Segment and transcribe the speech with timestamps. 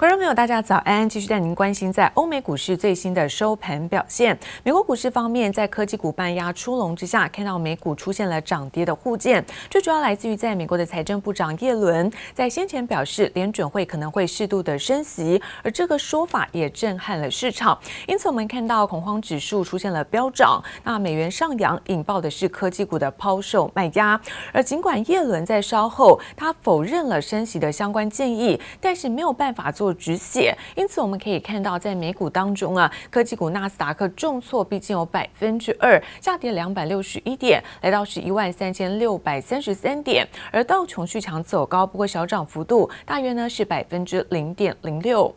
[0.00, 1.06] 观众朋友，大家早安！
[1.06, 4.34] 继续带您关心在欧美股市最新的收盘表现。
[4.64, 9.44] 美国股市方面，在科技股半压出笼之下，看到美股出现了涨跌的互见。
[9.68, 17.78] 最主要来自于在美国的财政部长耶伦在先前表示，联准会可能会适度的升息，而这个说法也震撼了市场。
[18.06, 24.18] 因此，我们看到恐慌指数出现了飙涨，那美元上扬引爆的是科技股的抛售卖压。
[24.50, 29.89] 而尽管耶伦在稍后他否认了升息的相关建议，但是没有办法做。
[29.92, 40.26] 止血，因此我们可以看到，在美股当中啊，科技股纳斯达克重挫，毕竟有百分之二，下跌两百六十一点，来到十一万三千六百三十三点。
[40.52, 45.34] 而道琼续强走高，不过小涨幅度大约呢是百分之零点零六。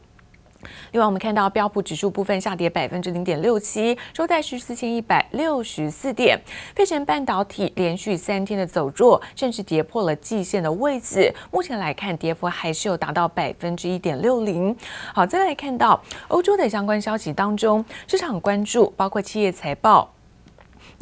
[0.91, 6.39] 另外，我们看到标普指数部分下跌百分之零点六七，收在是四千一百六十四点。
[6.75, 11.33] 费城半导体连续三天的走弱，甚至跌破了季线的位置。
[11.51, 14.75] 目前来看，跌幅还是有达到百分之一点六零。
[15.13, 20.09] 好，再来看到欧洲的相关消息当中，市场关注包括企业财报。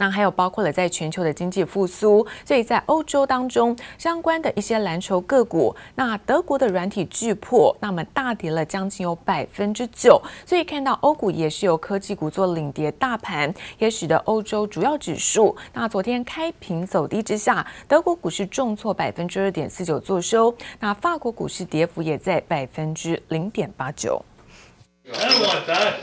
[0.01, 24.19] 那还有包括了在全球的经济复苏，所以在欧洲当中相关的一些蓝筹个股，那德国的软体巨擘，那么大跌了将近有百分之九，所以看到欧股也是由科技股做领跌，大盘也使得欧洲主要指数那昨天开平走低之下，德国股市重挫百分之二点四九作收，那法国股市跌幅也在百分之零点八九。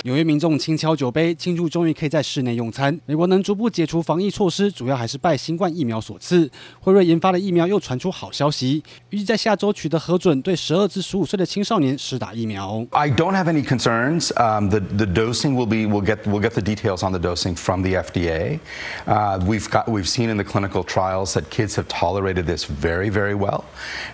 [0.04, 2.98] 纽约民众轻敲酒杯，庆祝终于可以在室内用餐。
[3.06, 6.50] 美国能逐步解除防疫措施，主要还是拜新冠疫苗所赐。
[6.80, 12.86] 辉瑞研发的疫苗又传出好消息，预计在下周取得核准，对十二至十五岁的青少年施打疫苗。
[12.92, 14.28] I don't have any concerns.
[14.36, 17.56] Um, the the dosing will be we'll get we'll get the details on the dosing
[17.56, 18.60] from the FDA.
[19.06, 23.10] Uh, we've got we've seen in the clinical trials that kids have tolerated this very
[23.10, 23.66] very well,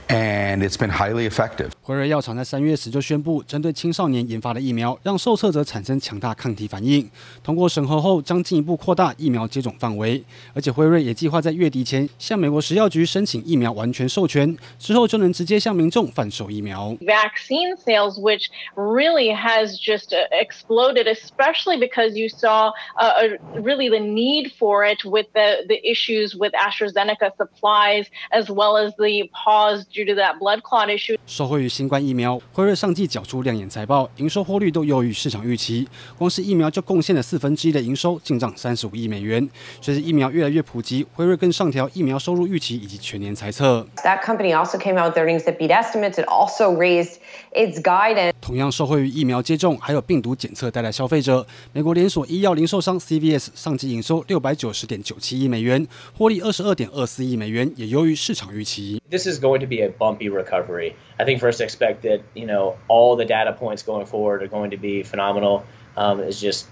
[0.07, 1.71] and it's been highly effective.
[1.86, 7.06] 辉瑞药厂在三月时就宣布，针对青少年研发的疫苗，让受测者产生强大抗体反应。
[7.42, 10.24] 通过审核后，将进一步扩大疫苗接种范围。
[10.54, 16.96] 而且辉瑞也计划在月底前向美国食药局申请疫苗完全授权，之后就能直接向民众贩售疫苗。
[17.02, 18.46] Vaccine sales, which
[18.76, 25.26] really has just exploded, especially because you saw a really the need for it with
[25.34, 30.62] the the issues with AstraZeneca supplies, as well as the pause due to that blood
[30.62, 31.18] clot issue.
[31.26, 35.88] 受惠于新冠疫苗，辉瑞上季缴出亮眼财报，营收获率都优于市场预期。
[36.16, 39.50] 光是疫苗就贡献了四分之一的营收，进账三十五亿美元。
[39.80, 43.84] 随着疫苗越来越普及，辉瑞更上调疫苗收入预期以及全年财测。
[44.04, 46.12] That company also came out with earnings that beat estimates.
[46.12, 47.16] It also raised
[47.52, 48.32] its guidance.
[48.40, 51.44] 同样受惠于疫苗接种，还有病毒检测带来消费者。
[51.72, 55.84] 美国连锁医药零售商 CVS 上季营收六百九十点九七亿美元，
[56.16, 59.02] 获利二十二点二四亿美元，也优于市场预期。
[59.10, 60.92] This is going to be a bumpy recovery.
[61.16, 64.71] I think first expect that, you know, all the data points going forward are going
[64.71, 65.63] to be phenomenal.
[65.95, 66.67] Um, it's just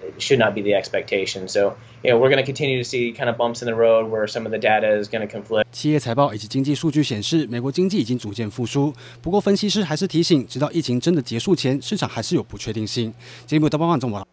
[0.00, 1.48] it should not be the expectation.
[1.48, 4.10] So, you know, we're going to continue to see kind of bumps in the road
[4.10, 5.64] where some of the data is going to conflict.
[5.72, 8.92] 企业财报以及经济数据显示，美国经济已经逐渐复苏。
[9.20, 13.12] 不过，分析师还是提醒，直到疫情真的结束前，市场还是有不确定性。
[13.46, 14.24] 节目到播放中了。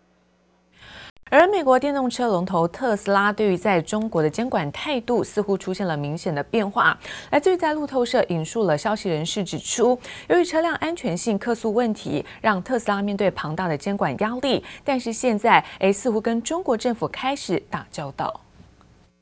[1.41, 6.95] 而美国电动车龙头特斯拉对于在中国的监管态度似乎出现了明显的变化。
[7.31, 9.99] 来自于在路透社引述了消息人士指出，
[10.29, 14.63] 由于车辆安全性客诉问题，让特斯拉面对庞大的监管压力。
[14.85, 18.39] 但是现在，诶，似乎跟中国政府开始打交道。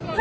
[0.01, 0.17] 来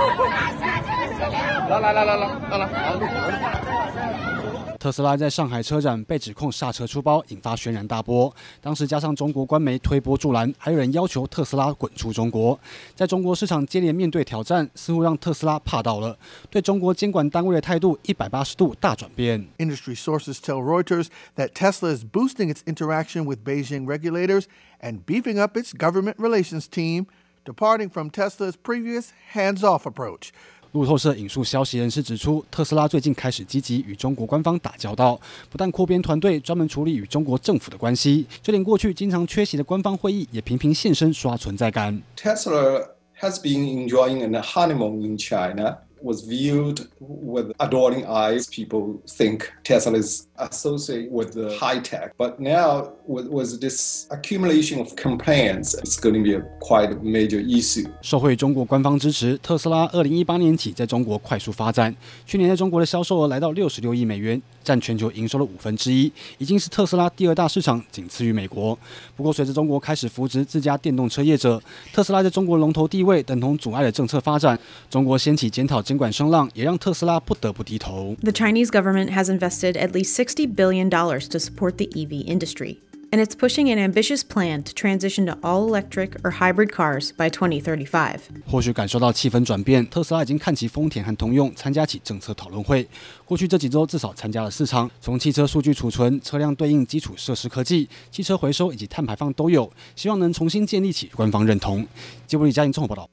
[1.80, 2.28] 来来来来
[2.60, 4.37] 来。
[4.79, 8.35] 特斯拉在上海车展被指控刹车出包，引发轩然大波。
[8.61, 12.59] 当时加上中国官媒推波助澜，还有人要求特斯拉滚出中国。
[12.95, 16.19] 在中国市场接连面对挑战，似乎让特斯拉怕到了，
[16.51, 19.47] 对中国监管单位的态度一百八十度大转变。
[19.59, 21.07] Industry sources tell Reuters
[21.37, 24.45] that Tesla is boosting its interaction with Beijing regulators
[24.81, 27.07] and beefing up its government relations team,
[27.45, 30.33] departing from Tesla's previous hands-off approach.
[30.78, 42.00] 路透社引述消息人士指出，特斯拉最近开始积极与中国官方打交道，不但扩编团队专门处理与中国政府的关系，就连过去经常缺席的官方会议也频频现身刷存在感。
[42.16, 42.88] Tesla
[43.20, 45.80] has been enjoying a honeymoon in China.
[46.04, 48.46] Was viewed with adoring eyes.
[48.52, 54.81] People think Tesla is associated with the high tech, but now with, with this accumulation
[54.81, 57.89] of complaints, it's going to be a quite a major issue.
[58.03, 61.95] 受惠中国官方支持，特斯拉二零一八年起在中国快速发展，
[62.27, 64.41] 去年在中国的销售额来到六十六亿美元。
[64.65, 68.79] 占全球营收的五分之一，已经是特斯拉第二大市场，仅次于美国。
[69.17, 71.61] 不过，随着中国开始扶植自家电动车业者，
[71.93, 74.57] 特斯拉在中国龙头地位等同阻碍了政策发展。
[74.89, 78.15] 中国掀起检讨监管声浪，也让特斯拉不得不低头。
[78.23, 82.80] The Chinese government has invested at least $60 billion to support the EV industry.
[83.12, 87.30] and it's pushing an ambitious plan to transition to all electric or hybrid cars by
[87.30, 88.20] 2035.
[88.46, 92.88] 或许感受到气氛转变，特斯拉已经看齐丰田和通用参加起政策讨论会。
[93.26, 101.86] 过去这几周至少参加了四场，从汽车数据储存、车辆对应基础设施科技、汽车回收以及碳排放都有，希望能重新建立起官方认同。
[102.26, 103.10] 杰布里家庭综合报道。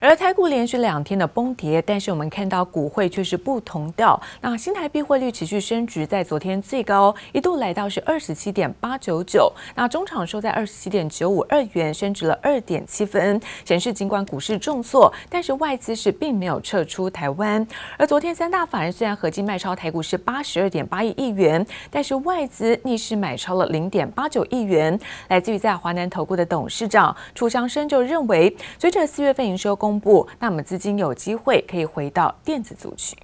[0.00, 4.20] 而台股连续两天的崩跌，但是我们看到股汇却是不同调。
[4.40, 17.66] 那新台币汇率持续升值，在昨天最高一度来到是二十七点八九九，那中场收在二十七点九五二元，升值了二点七分，显示尽管股市重挫，但是外资是并没有撤出台湾。
[17.96, 24.96] 而昨天三大法人虽然合计卖超台股是八十二点八一亿元，但是外资逆势买超了零点八九亿元。
[25.26, 33.16] 来自于在华南投顾的董事长楚祥生就认为，随着四月份营收公 公布，那么资金有机会可以回到电子族群。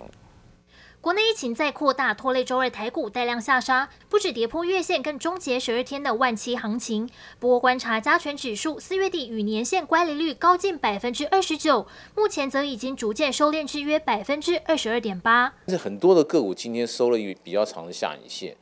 [0.99, 7.06] 国内疫情再扩大，拖累周二台股带量下杀，不止跌破月线，更终结十二天的万期行情。
[7.38, 15.52] 不过观察加权指数，四月底与年线乖离率高近百分之二十九，目前则已经逐渐收敛至约百分之二十二点八。
[15.66, 18.56] 但是很多的个股今天收了一比较长的下影线，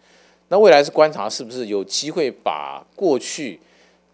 [0.48, 3.60] 那未来是观察是不是有机会把过去。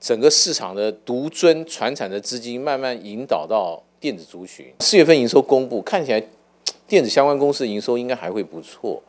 [0.01, 4.67] 整个市场的独尊传产的资金慢慢引导到电子族群。
[4.81, 6.23] 四月份营收公布，看起来
[6.87, 9.03] 电子相关公司营收应该还会不错。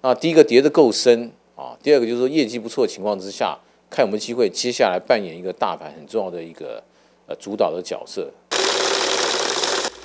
[0.00, 3.58] 那第一个跌得够深啊，第二个就是说业绩不错的情况之下，
[3.90, 6.82] 看有没有机会接下来扮演一个大盘很重要的一个
[7.26, 8.30] 呃主导的角色。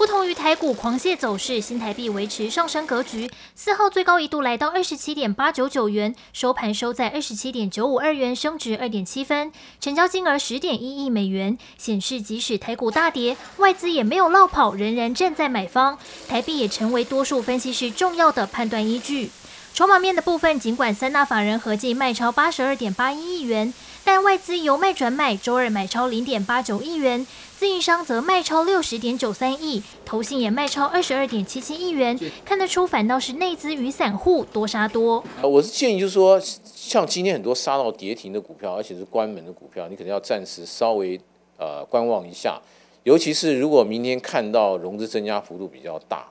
[0.03, 3.31] 不同于台股狂泻走势，新台币维持上升格局。
[3.55, 15.97] 四号最高一度来到二十七点八九九元，收盘收在二十七点九五二元，升值二点七分，成交金额十点一亿美元，显示即使台股大跌，外资也没有落跑，仍然站在买方。
[16.27, 19.29] 台币也成为多数分析师重要的判断依据。
[19.73, 23.73] 筹码面的部分，尽管三大法人合计卖超八十二点八一亿元。
[24.03, 27.25] 但外资由卖转买，周二买超零点八九亿元，
[27.57, 32.15] 自营商则卖超六十点九三亿，投信也卖超二十二点七七亿元。
[32.45, 35.23] 看得出，反倒是内资与散户多杀多。
[35.41, 41.19] 我是建议，就是说，像今天很多杀到跌停的股票，而且是关门的股票，你可能要暂时稍微
[41.57, 42.61] 呃观望一下。
[43.01, 46.27] 尤其是如果明天看到融资增加幅度比较大，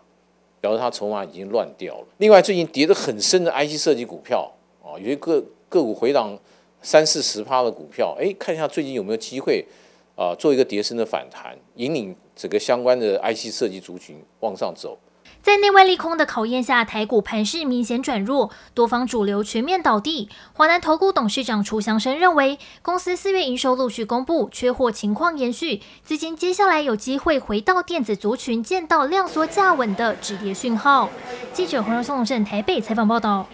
[0.63, 2.07] 表示它筹码已经乱掉了。
[2.17, 4.51] 另外，最近跌得很深的 IC 设计股票
[4.83, 6.39] 啊，有些个个股回档。
[6.85, 9.65] 三四十趴的股票，哎，看一下最近有没有机会
[10.17, 14.99] 啊，做一个跌升的反弹，引领整个相关的 IC 设计族群往上走。
[15.41, 20.29] 在内外利空的考验下，台股盘势明显转弱，多方主流全面倒地。
[20.53, 31.09] 华南投顾董事长楚祥生认为，公司四月营收陆续公布，缺货情况延续，资金接下来有机会回到电子族群，见到量缩价稳的止跌讯号。
[31.53, 33.47] 记者黄若松龙台北采访报道。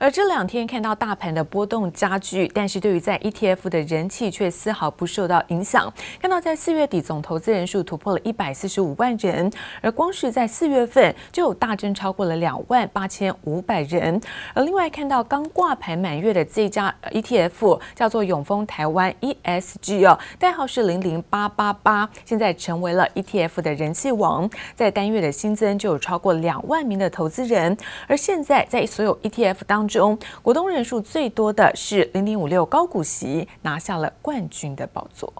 [0.00, 5.92] 而这两天看到大盘的波动加剧，但是对于在 ETF 的人气却丝毫不受到影响。
[6.18, 9.52] 看到在四月底总投资人数突破了一百四十五万人，
[9.82, 14.18] 而光是在四月份就有大增超过了两万八千五百人。
[14.54, 27.76] 而另外看到刚挂牌满月的这家 ETF 叫做永丰台湾 ESG 哦，代号是零零八八八，现在成为了 ETF 的人气王，在单月的新增就有超过两万名的投资人。
[28.06, 35.30] 而现在在所有 ETF 当，中股东人数最多的是零零五六高股息，拿下了冠军的宝座。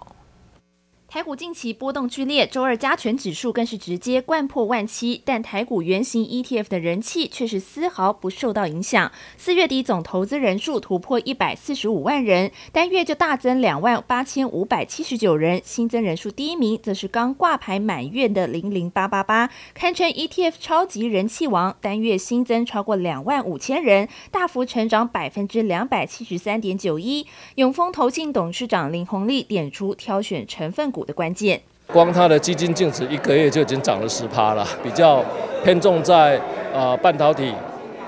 [1.13, 9.11] 台股近期波动剧烈，周二加权指数更是直接掼破万七，但台股原型 ETF 的人气却是丝毫不受到影响。
[9.35, 27.27] 四月底总投资人数突破一百四十五万人，单月就大增两万八千五百七十九人，新增人数第一名则是刚挂牌满月的零零八八八，堪称 ETF 超级人气王，单月新增超过两万五千人，大幅成长百分之两百七十三点九一。
[27.55, 35.23] 永丰投信董事长林红利点出挑选成分股的关键，光它的基金净值一个月就已经涨了十趴了，比较
[35.63, 36.39] 偏重在
[36.73, 37.53] 呃半导体、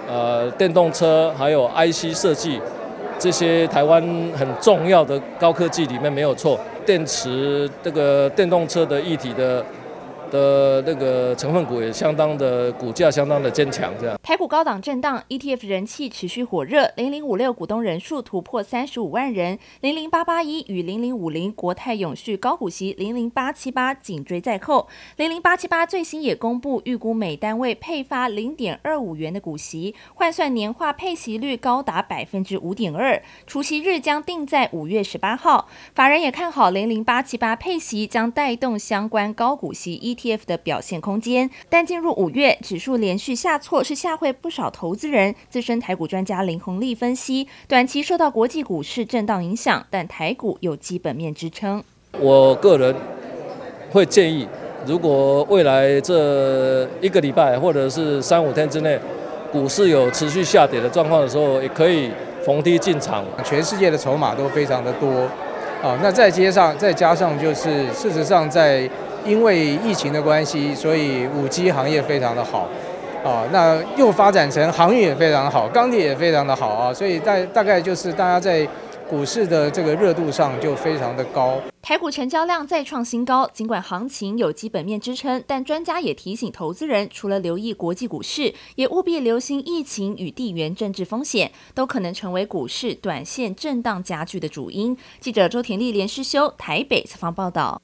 [0.08, 2.60] 呃电动车还有 IC 设计
[3.20, 4.02] 这些台湾
[4.38, 9.64] 很重要的高科技里面没有错，电池这个电动车的一体的。
[10.34, 14.20] 的那个成分股也相当的股价相当的坚强，这样。
[14.24, 24.88] 台股高档震荡，ETF 人气持续火热，零零五六股东人数突破三十五万人，零零八八一与零零五零国泰永续高股息零零八七八紧追在后，
[25.18, 35.68] 零零八七八最新也公布预估每单位配发零点二五元的股息，换算年化配息率高达百分之五点二，除息日将定在五月十八号。
[35.94, 40.23] 法人也看好零零八七八配息将带动相关高股息 ETF。
[40.24, 41.50] ETF 的表现空间。
[41.70, 45.36] 但进入五月，指数连续下挫，是吓坏不少投资人。
[45.50, 51.84] 资深台股专家林宏利分析，短期受到国际股市震荡影响，但台股有基本面支撑。
[52.20, 52.96] 我个人
[53.92, 54.48] 会建议，
[54.86, 59.00] 如果未来这一个礼拜或者是三五天之内，
[59.52, 62.12] 股市有持续下跌的状况的时候，也可以
[62.46, 63.24] 逢低进场。
[63.44, 65.10] 全世界的筹码都非常的多
[65.82, 68.90] 啊，那再接上再加上就是事实上在
[69.26, 72.68] 因为疫情的关系，所以五 G 行业非常的好
[73.24, 78.68] 啊，那又发展成航运也非常好，钢铁也非常的好啊，所以大大概就是大家在。
[79.10, 83.48] 股市的这个热度上就非常的高，台股成交量再创新高。
[83.54, 94.98] 尽管行情有基本面支撑，但专家也提醒投资人，除了留意国际股市，也务必留心疫情与地缘政治风险，都可能成为股市短线震荡加剧的主因。
[95.20, 97.80] 记者周田丽连诗修台北采访报道。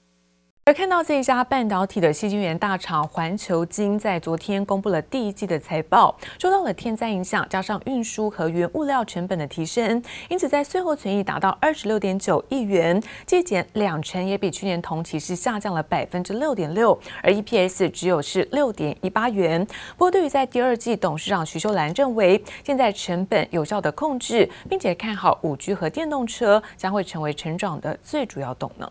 [0.69, 9.99] 而看到这一家半导体的矽晶圆大厂环球晶在昨天公布了第一季的财报，受到了天灾影响，加上运输和原物料成本的提升，
[10.29, 19.65] 因此在税后存益达到二十六点九亿元，季减两成，也比去年同期是下降了百分之六点六，而 EPS 只有是六点一八元。
[19.97, 28.87] 不过，对于在第二季，董事长徐秀兰认为，现在成本有效的控制，并且看好五 G 和电动车将会成为成长的最主要动能。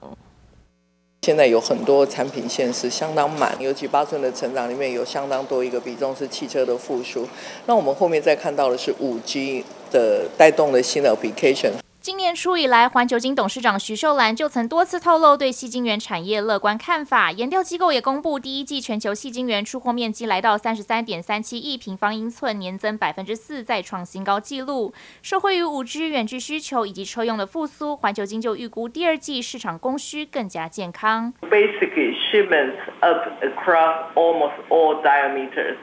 [1.22, 7.28] 现在有很多产品线是相当满，尤其八寸的成长里面有相当多一个比重是汽车的复苏。
[7.66, 11.72] 那我们后面再看到的是五 G 的带动的新的 application。
[12.00, 17.32] 今年初以来，环球金董事长徐秀兰就曾多次透露对矽晶圆产业乐观看法。
[17.32, 24.94] 研调机构也公布，第一季全球矽晶圆出货面积来到三十三点三七亿平方英寸，年增百分之四，再创新高纪录。
[25.22, 31.34] 受惠于五 G 远距需求以及车用的复苏，环球金就预估第二季市场供需更加健康。
[31.50, 35.76] Basically, shipments up across almost all diameters.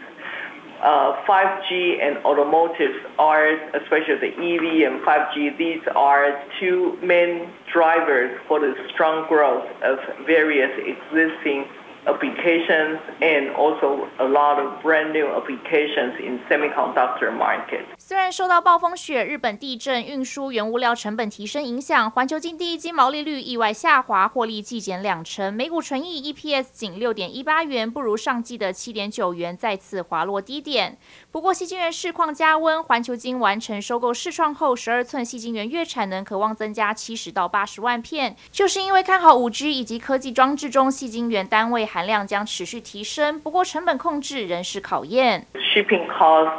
[0.86, 8.40] Uh, 5G and automotive are, especially the EV and 5G, these are two main drivers
[8.48, 11.66] for the strong growth of various existing
[12.06, 17.84] applications and also a lot of brand new applications in semiconductor market.
[17.98, 30.98] 虽然受到暴风雪、日本地震、运输原物料成本提升影响，环球晶第一季毛利率意外下滑，获利季减两成，每股纯益 EPS 仅六点一八元，不如上季的七点九元，再次滑落低点。
[31.32, 43.41] 不过，细晶圆市况加温，环球晶完成收购世创后，十二寸细晶圆月产能可望增加七十到八十万片，就是因为看好五 G 以及科技装置中细晶圆单位含量将持续提升。
[43.41, 45.47] 不过，成本控制仍是考验。
[45.75, 46.51] Shipping cost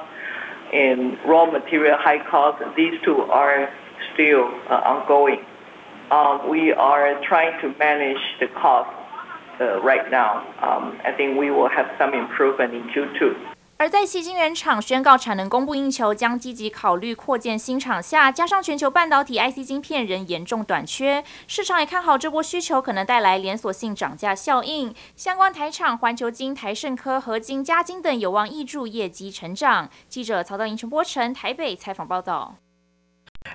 [0.71, 3.69] and raw material high cost, these two are
[4.13, 5.39] still ongoing.
[6.47, 8.87] We are trying to manage the cost
[9.59, 10.41] right now.
[11.03, 13.35] I think we will have some improvement in Q2.
[13.78, 24.94] 而在矽晶原厂宣告产能供不应求，将积极考虑扩建新厂下，加上全球半导体 IC 晶片仍严重短缺，市场也看好这波需求可能带来连锁性涨价效应。
[25.14, 29.90] 相关台厂环球晶、台盛科、合金、嘉晶等有望挹注业绩成长。
[30.08, 32.56] 记者曹道莹、陈波成台北采访报道。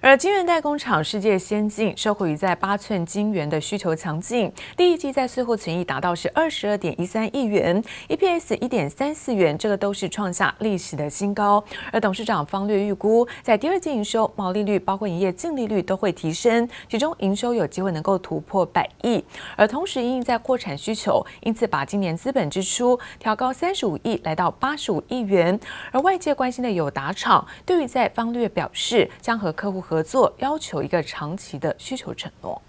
[0.03, 7.79] 而晶圆代工厂世界先进受惠于在八寸晶圆的需求强劲，第一季在税后存益达到是二十二点一三亿元
[8.09, 11.63] ，EPS 一点三四元，这个都是创下历史的新高。
[11.91, 19.23] 而董事长方略预估，在第二季营收、毛利率，包括营业净利率都会提升，其中营收有机会能够突破百亿。
[19.55, 25.59] 而同时因应在扩产需求，因此把今年资本支出调高三十五亿，来到八十五亿元。
[25.91, 29.90] 而外界关心的友达厂，对于在方略表示将和客户。
[29.91, 32.61] 合作要求一个长期的需求承诺。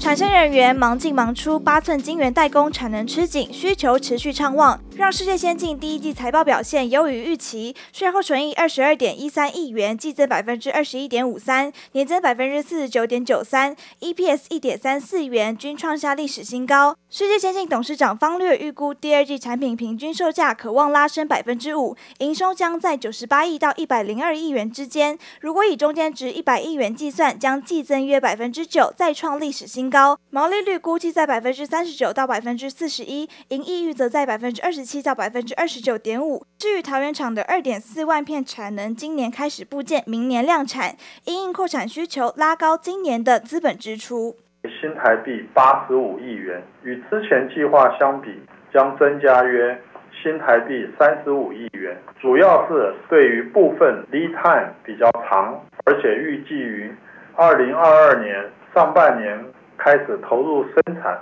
[0.00, 16.96] 产线人员忙进忙出，八寸晶圆代工产能吃紧，需求持续畅旺，让世界先进第一季财报表现优于预期，税后纯益二十二点一三亿元，季增百分之二十一点五三，年增百分之四十九点九三，EPS 一点三四元，均创下历史新高。
[17.10, 25.18] 世界先进董事长方略预估，第二季产品平均售价可望拉升百分之五，营收将在九十八亿到一百零二亿元之间。
[25.42, 29.89] 如果以中间值一百亿元计算，将季增约百分之九，再创历史新高。
[29.90, 30.16] 高。
[30.30, 36.46] 毛利率估计在百分之三十九到百分之四十一，盈利率则在百分之二十七到百分之二十九点五。
[36.56, 40.94] 至于桃园厂的二点四万片产能，今年开始布建，明年量产，
[41.24, 44.36] 因应扩产需求，拉高今年的资本支出。
[44.80, 48.30] 新台币八十五亿元，与之前计划相比，
[48.72, 49.80] 将增加约
[50.22, 56.94] 新台币三十五亿元，主要是对于部分 lead time 比较长，而且预计于
[57.36, 58.44] 二零二二年
[58.74, 59.42] 上半年
[59.82, 61.18] 开始投入生产，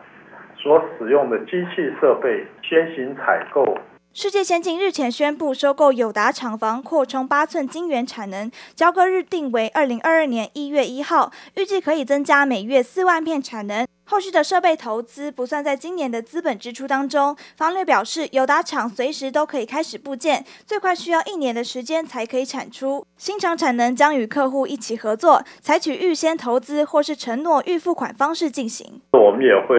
[0.56, 3.78] 所使用的机器设备先行采购。
[4.12, 13.86] 世界先进日前宣布收购友达厂房，扩充八寸晶圆产能，交割日定为二零二二年一月一号，预计可以增加每月四万片产能。
[14.10, 17.36] 后续的设备投资不算在今年的资本支出当中。
[17.58, 23.04] 方略表示，友达厂随时都可以开始部件，最快需要一年的时间才可以产出。
[23.18, 29.02] 新厂产能将与客户一起合作，采取预先投资或是承诺预付款方式进行。
[29.12, 29.78] 我们也会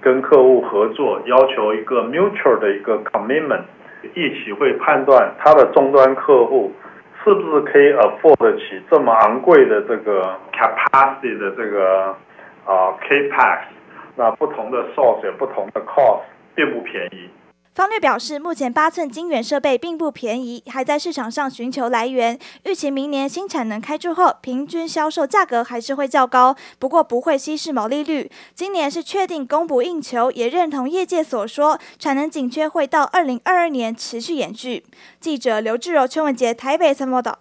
[0.00, 3.64] 跟客户合作，要求一个 mutual 的一个 commitment。
[4.14, 6.70] 一起会判断他的终端客户
[7.24, 12.14] 是不是可以 afford 得起这么昂贵的这个 capacity 的这个
[12.66, 13.60] 啊 capex，
[14.16, 16.22] 那不同的 source 有不同的 cost，
[16.54, 17.28] 并不便宜。
[17.74, 22.38] 方略表示，目前八寸晶圆设备并不便宜，还在市场上寻求来源。
[22.62, 28.30] 预期明年新产能开出后，平均销售价格还是会较高，不过不会稀释毛利率。
[28.54, 34.84] 今年是确定供不应求，也认同业界所说，产能紧缺会到二零二二年持续延续。
[35.18, 37.40] 记者刘志柔、邱文杰台北参报道。